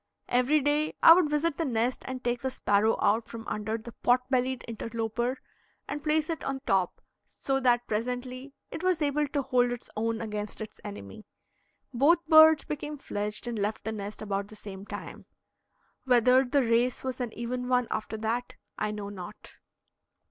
Every 0.29 0.61
day 0.61 0.95
I 1.03 1.13
would 1.13 1.29
visit 1.29 1.59
the 1.59 1.63
nest 1.65 2.03
and 2.07 2.23
take 2.23 2.41
the 2.41 2.49
sparrow 2.49 2.97
out 3.03 3.29
from 3.29 3.47
under 3.47 3.77
the 3.77 3.91
pot 3.91 4.21
bellied 4.31 4.65
interloper 4.67 5.37
and 5.87 6.01
place 6.03 6.27
it 6.27 6.43
on 6.43 6.61
top 6.65 7.01
so 7.27 7.59
that 7.59 7.85
presently 7.85 8.55
it 8.71 8.81
was 8.81 8.99
able 8.99 9.27
to 9.27 9.43
hold 9.43 9.69
its 9.71 9.91
own 9.95 10.19
against 10.19 10.59
its 10.59 10.81
enemy. 10.83 11.27
Both 11.93 12.25
birds 12.25 12.65
became 12.65 12.97
fledged 12.97 13.45
and 13.45 13.59
left 13.59 13.83
the 13.83 13.91
nest 13.91 14.23
about 14.23 14.47
the 14.47 14.55
same 14.55 14.87
time. 14.87 15.27
Whether 16.05 16.45
the 16.45 16.63
race 16.63 17.03
was 17.03 17.21
an 17.21 17.31
even 17.33 17.67
one 17.67 17.85
after 17.91 18.17
that, 18.17 18.55
I 18.79 18.89
know 18.89 19.09
not. 19.09 19.59